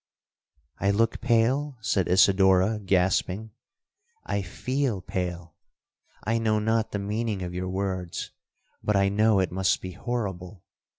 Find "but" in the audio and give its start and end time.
8.81-8.95